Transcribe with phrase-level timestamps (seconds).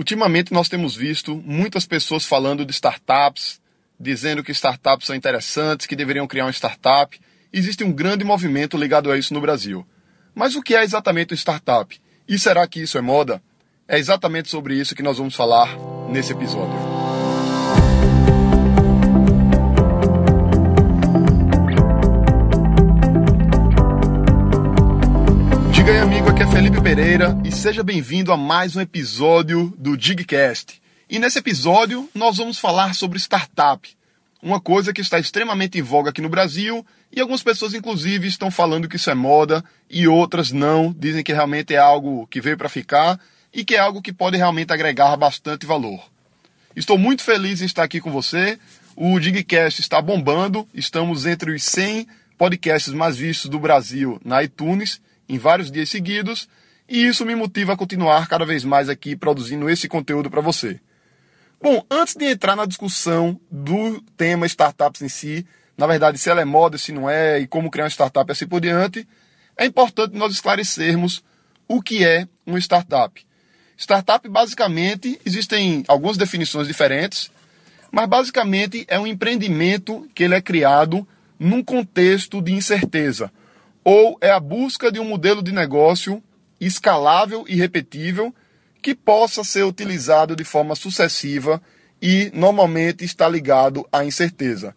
[0.00, 3.60] Ultimamente nós temos visto muitas pessoas falando de startups,
[4.00, 7.20] dizendo que startups são interessantes, que deveriam criar uma startup.
[7.52, 9.86] Existe um grande movimento ligado a isso no Brasil.
[10.34, 12.00] Mas o que é exatamente uma startup?
[12.26, 13.42] E será que isso é moda?
[13.86, 15.76] É exatamente sobre isso que nós vamos falar
[16.08, 16.89] nesse episódio.
[26.90, 30.82] Pereira e seja bem-vindo a mais um episódio do Digcast.
[31.08, 33.88] E nesse episódio nós vamos falar sobre startup,
[34.42, 38.50] uma coisa que está extremamente em voga aqui no Brasil e algumas pessoas, inclusive, estão
[38.50, 42.58] falando que isso é moda e outras não, dizem que realmente é algo que veio
[42.58, 43.20] para ficar
[43.54, 46.02] e que é algo que pode realmente agregar bastante valor.
[46.74, 48.58] Estou muito feliz em estar aqui com você.
[48.96, 55.00] O Digcast está bombando, estamos entre os 100 podcasts mais vistos do Brasil na iTunes
[55.28, 56.48] em vários dias seguidos,
[56.90, 60.80] e isso me motiva a continuar cada vez mais aqui produzindo esse conteúdo para você.
[61.62, 65.46] Bom, antes de entrar na discussão do tema startups em si,
[65.78, 68.46] na verdade, se ela é moda, se não é, e como criar uma startup assim
[68.46, 69.06] por diante,
[69.56, 71.22] é importante nós esclarecermos
[71.68, 73.24] o que é uma startup.
[73.76, 77.30] Startup, basicamente, existem algumas definições diferentes,
[77.92, 81.06] mas basicamente é um empreendimento que ele é criado
[81.38, 83.30] num contexto de incerteza,
[83.84, 86.22] ou é a busca de um modelo de negócio
[86.60, 88.34] escalável e repetível
[88.82, 91.60] que possa ser utilizado de forma sucessiva
[92.00, 94.74] e normalmente está ligado à incerteza.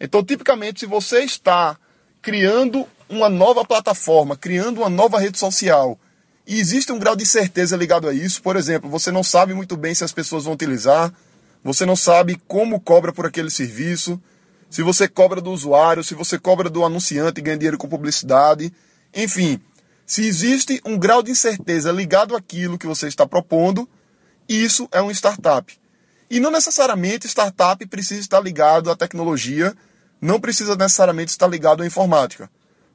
[0.00, 1.76] Então, tipicamente, se você está
[2.20, 5.98] criando uma nova plataforma, criando uma nova rede social,
[6.46, 9.76] e existe um grau de certeza ligado a isso, por exemplo, você não sabe muito
[9.76, 11.12] bem se as pessoas vão utilizar,
[11.62, 14.20] você não sabe como cobra por aquele serviço,
[14.68, 18.72] se você cobra do usuário, se você cobra do anunciante e ganha dinheiro com publicidade,
[19.14, 19.60] enfim,
[20.06, 23.88] se existe um grau de incerteza ligado àquilo que você está propondo,
[24.48, 25.72] isso é um startup.
[26.30, 29.74] E não necessariamente startup precisa estar ligado à tecnologia,
[30.20, 32.50] não precisa necessariamente estar ligado à informática.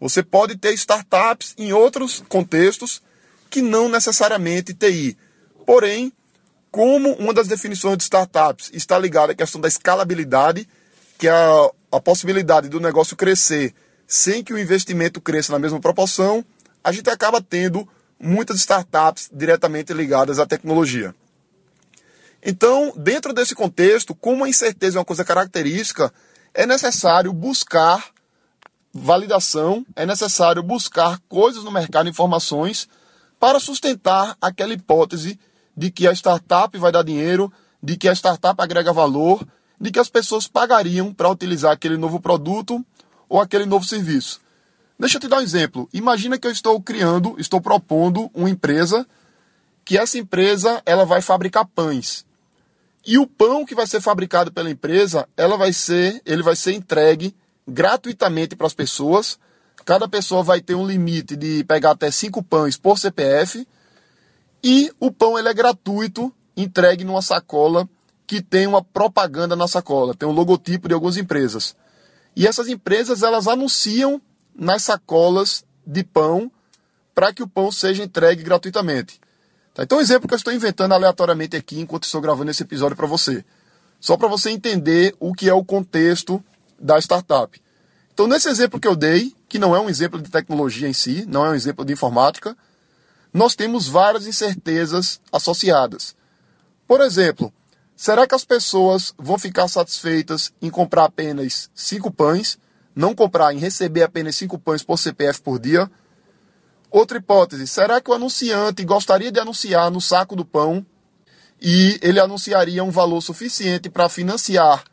[0.00, 3.02] Você pode ter startups em outros contextos
[3.50, 5.16] que não necessariamente TI.
[5.66, 6.12] Porém,
[6.70, 10.68] como uma das definições de startups está ligada à questão da escalabilidade,
[11.18, 13.74] que é a, a possibilidade do negócio crescer
[14.06, 16.44] sem que o investimento cresça na mesma proporção,
[16.84, 17.88] a gente acaba tendo
[18.20, 21.14] muitas startups diretamente ligadas à tecnologia.
[22.42, 26.12] Então, dentro desse contexto, como a incerteza é uma coisa característica,
[26.52, 28.12] é necessário buscar
[28.92, 32.88] validação, é necessário buscar coisas no mercado, informações,
[33.40, 35.40] para sustentar aquela hipótese
[35.76, 37.52] de que a startup vai dar dinheiro,
[37.82, 39.44] de que a startup agrega valor
[39.80, 42.84] de que as pessoas pagariam para utilizar aquele novo produto
[43.28, 44.40] ou aquele novo serviço.
[44.98, 45.88] Deixa eu te dar um exemplo.
[45.92, 49.06] Imagina que eu estou criando, estou propondo uma empresa
[49.84, 52.24] que essa empresa ela vai fabricar pães.
[53.06, 56.72] E o pão que vai ser fabricado pela empresa, ela vai ser, ele vai ser
[56.72, 57.34] entregue
[57.68, 59.38] gratuitamente para as pessoas.
[59.84, 63.66] Cada pessoa vai ter um limite de pegar até cinco pães por CPF.
[64.62, 67.86] E o pão ele é gratuito, entregue numa sacola
[68.26, 71.76] que tem uma propaganda na sacola, tem um logotipo de algumas empresas.
[72.34, 74.20] E essas empresas elas anunciam
[74.54, 76.50] nas sacolas de pão
[77.14, 79.20] para que o pão seja entregue gratuitamente.
[79.72, 79.82] Tá?
[79.82, 83.06] Então, um exemplo que eu estou inventando aleatoriamente aqui enquanto estou gravando esse episódio para
[83.06, 83.44] você.
[84.00, 86.42] Só para você entender o que é o contexto
[86.78, 87.60] da startup.
[88.12, 91.24] Então, nesse exemplo que eu dei, que não é um exemplo de tecnologia em si,
[91.26, 92.56] não é um exemplo de informática,
[93.32, 96.14] nós temos várias incertezas associadas.
[96.86, 97.52] Por exemplo,
[97.96, 102.58] Será que as pessoas vão ficar satisfeitas em comprar apenas cinco pães,
[102.94, 105.90] não comprar em receber apenas cinco pães por CPF por dia?
[106.90, 110.86] Outra hipótese, será que o anunciante gostaria de anunciar no saco do pão
[111.60, 114.84] e ele anunciaria um valor suficiente para financiar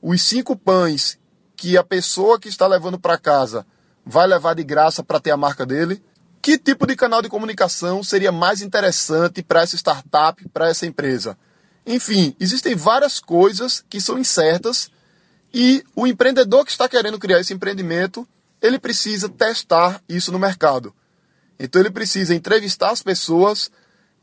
[0.00, 1.18] os cinco pães
[1.56, 3.66] que a pessoa que está levando para casa
[4.04, 6.02] vai levar de graça para ter a marca dele?
[6.40, 11.36] Que tipo de canal de comunicação seria mais interessante para essa startup, para essa empresa?
[11.84, 14.90] Enfim, existem várias coisas que são incertas
[15.52, 18.26] e o empreendedor que está querendo criar esse empreendimento,
[18.62, 20.94] ele precisa testar isso no mercado.
[21.58, 23.70] Então ele precisa entrevistar as pessoas,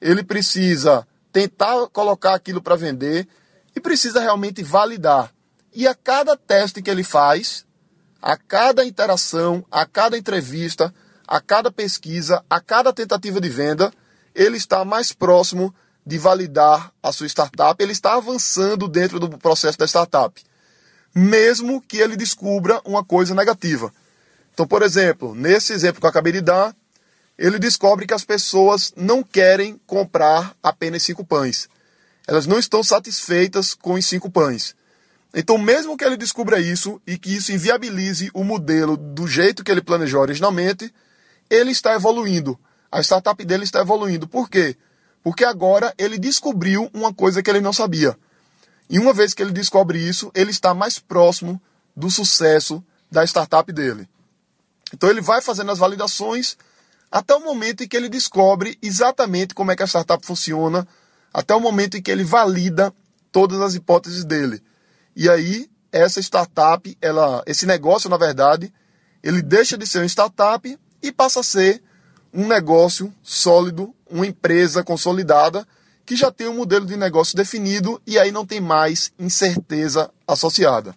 [0.02, 3.28] ele precisa tentar colocar aquilo para vender
[3.76, 5.32] e precisa realmente validar.
[5.74, 7.66] E a cada teste que ele faz,
[8.22, 10.94] a cada interação, a cada entrevista,
[11.28, 13.92] a cada pesquisa, a cada tentativa de venda,
[14.34, 15.74] ele está mais próximo
[16.06, 20.42] de validar a sua startup, ele está avançando dentro do processo da startup,
[21.14, 23.94] mesmo que ele descubra uma coisa negativa.
[24.54, 26.76] Então, por exemplo, nesse exemplo que eu acabei de dar,
[27.38, 31.70] ele descobre que as pessoas não querem comprar apenas cinco pães.
[32.28, 34.76] Elas não estão satisfeitas com os cinco pães.
[35.34, 39.72] Então, mesmo que ele descubra isso e que isso inviabilize o modelo do jeito que
[39.72, 40.92] ele planejou originalmente,
[41.50, 42.60] ele está evoluindo.
[42.92, 44.28] A startup dele está evoluindo.
[44.28, 44.76] Por quê?
[45.22, 48.18] Porque agora ele descobriu uma coisa que ele não sabia.
[48.90, 51.62] E uma vez que ele descobre isso, ele está mais próximo
[51.96, 54.08] do sucesso da startup dele.
[54.94, 56.58] Então ele vai fazendo as validações
[57.12, 60.88] até o momento em que ele descobre exatamente como é que a startup funciona,
[61.34, 62.94] até o momento em que ele valida
[63.32, 64.62] todas as hipóteses dele.
[65.16, 68.74] E aí essa startup, ela, esse negócio, na verdade,
[69.24, 71.82] ele deixa de ser uma startup e passa a ser
[72.34, 75.68] um negócio sólido, uma empresa consolidada
[76.08, 80.96] que já tem um modelo de negócio definido e aí não tem mais incerteza associada.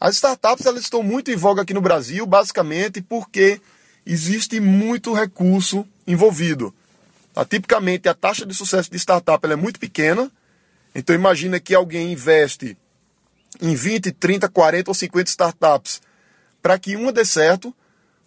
[0.00, 3.60] As startups elas estão muito em voga aqui no Brasil, basicamente porque
[4.06, 6.74] existe muito recurso envolvido.
[7.34, 7.44] Tá?
[7.44, 10.32] Tipicamente, a taxa de sucesso de startup é muito pequena.
[10.94, 12.74] Então, imagina que alguém investe
[13.60, 16.00] em 20, 30, 40 ou 50 startups
[16.62, 17.74] para que uma dê certo.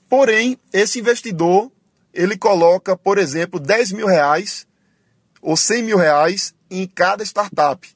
[0.07, 1.71] Porém, esse investidor
[2.13, 4.69] ele coloca, por exemplo, 10 mil reais
[5.41, 7.88] ou 100 mil reais em cada startup.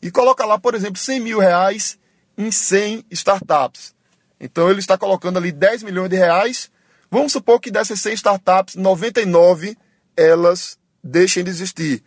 [0.00, 1.98] E coloca lá, por exemplo, 100 mil reais
[2.36, 3.94] em 100 startups.
[4.38, 6.70] Então ele está colocando ali 10 milhões de reais.
[7.10, 9.76] Vamos supor que dessas 100 startups, 99
[10.16, 12.02] elas deixem de existir.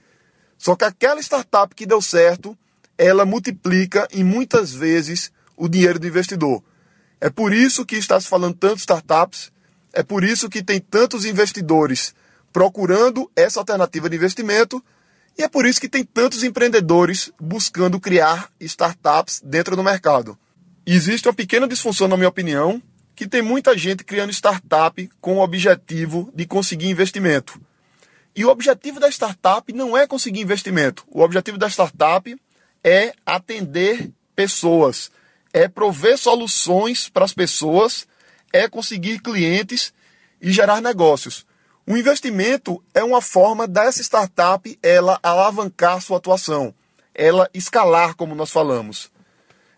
[0.58, 2.58] Só que aquela startup que deu certo,
[2.98, 6.64] ela multiplica em muitas vezes o dinheiro do investidor.
[7.20, 9.52] É por isso que está se falando tanto startups,
[9.94, 12.14] é por isso que tem tantos investidores
[12.52, 14.84] procurando essa alternativa de investimento
[15.38, 20.38] e é por isso que tem tantos empreendedores buscando criar startups dentro do mercado.
[20.84, 22.82] Existe uma pequena disfunção, na minha opinião,
[23.16, 27.62] que tem muita gente criando startup com o objetivo de conseguir investimento.
[28.36, 31.06] E o objetivo da startup não é conseguir investimento.
[31.08, 32.36] O objetivo da startup
[32.84, 35.12] é atender pessoas,
[35.54, 38.08] é prover soluções para as pessoas,
[38.54, 39.94] é conseguir clientes
[40.42, 41.46] e gerar negócios.
[41.90, 46.74] O investimento é uma forma dessa startup ela alavancar sua atuação,
[47.16, 49.10] ela escalar, como nós falamos.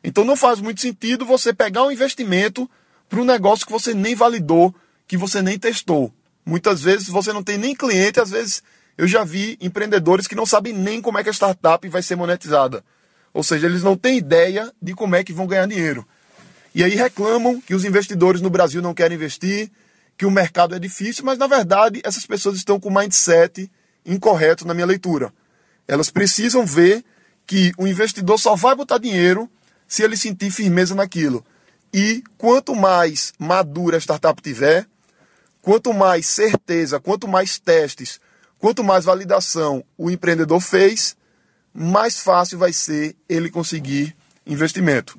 [0.03, 2.67] Então não faz muito sentido você pegar um investimento
[3.07, 4.73] para um negócio que você nem validou,
[5.07, 6.11] que você nem testou.
[6.43, 8.63] Muitas vezes você não tem nem cliente, às vezes
[8.97, 12.15] eu já vi empreendedores que não sabem nem como é que a startup vai ser
[12.15, 12.83] monetizada.
[13.31, 16.03] Ou seja, eles não têm ideia de como é que vão ganhar dinheiro.
[16.73, 19.69] E aí reclamam que os investidores no Brasil não querem investir,
[20.19, 23.71] que o mercado é difícil, mas na verdade essas pessoas estão com o mindset
[24.05, 25.33] incorreto na minha leitura.
[25.87, 27.05] Elas precisam ver
[27.47, 29.49] que o investidor só vai botar dinheiro
[29.87, 31.41] se ele sentir firmeza naquilo.
[31.93, 34.85] E quanto mais madura a startup tiver,
[35.61, 38.19] quanto mais certeza, quanto mais testes,
[38.57, 41.15] quanto mais validação o empreendedor fez,
[41.73, 44.13] mais fácil vai ser ele conseguir
[44.45, 45.17] investimento.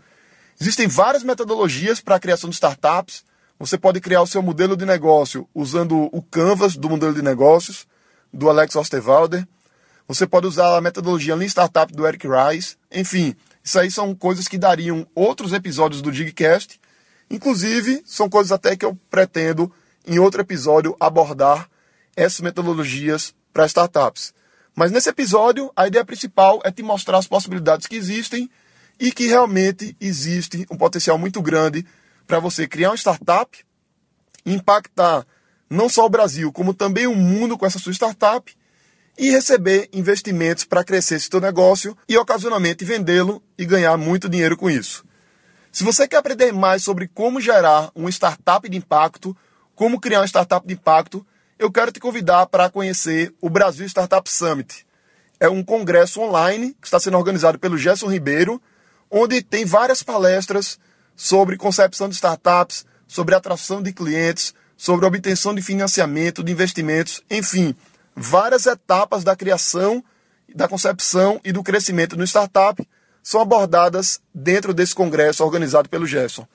[0.61, 3.25] Existem várias metodologias para a criação de startups.
[3.61, 7.87] Você pode criar o seu modelo de negócio usando o Canvas do modelo de negócios,
[8.33, 9.47] do Alex Osterwalder.
[10.09, 12.79] Você pode usar a metodologia Lean Startup do Eric Rice.
[12.91, 16.81] Enfim, isso aí são coisas que dariam outros episódios do Digcast.
[17.31, 19.71] Inclusive, são coisas até que eu pretendo,
[20.07, 21.69] em outro episódio, abordar
[22.17, 24.33] essas metodologias para startups.
[24.75, 28.51] Mas nesse episódio, a ideia principal é te mostrar as possibilidades que existem
[28.99, 31.85] e que realmente existe um potencial muito grande
[32.31, 33.59] para você criar uma startup,
[34.47, 35.27] impactar
[35.69, 38.57] não só o Brasil, como também o mundo com essa sua startup
[39.19, 44.57] e receber investimentos para crescer esse seu negócio e ocasionalmente vendê-lo e ganhar muito dinheiro
[44.57, 45.05] com isso.
[45.73, 49.37] Se você quer aprender mais sobre como gerar uma startup de impacto,
[49.75, 51.27] como criar uma startup de impacto,
[51.59, 54.87] eu quero te convidar para conhecer o Brasil Startup Summit.
[55.41, 58.63] É um congresso online que está sendo organizado pelo Gerson Ribeiro,
[59.11, 60.79] onde tem várias palestras
[61.23, 67.77] sobre concepção de startups, sobre atração de clientes, sobre obtenção de financiamento, de investimentos, enfim,
[68.17, 70.03] várias etapas da criação,
[70.55, 72.89] da concepção e do crescimento no startup
[73.23, 76.49] são abordadas dentro desse congresso organizado pelo Gerson.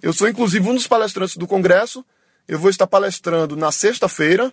[0.00, 2.02] Eu sou inclusive um dos palestrantes do congresso.
[2.48, 4.50] Eu vou estar palestrando na sexta-feira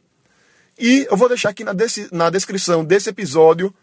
[0.78, 1.72] e eu vou deixar aqui na,
[2.12, 3.74] na descrição desse episódio